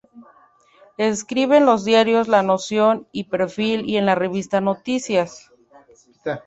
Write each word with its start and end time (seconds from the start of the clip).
Escribe 0.97 1.57
en 1.57 1.67
los 1.67 1.85
diarios 1.85 2.27
"La 2.27 2.41
Nación" 2.41 3.07
y 3.11 3.25
"Perfil" 3.25 3.87
y 3.87 3.97
en 3.97 4.07
la 4.07 4.15
revista 4.15 4.59
"Noticias". 4.59 5.51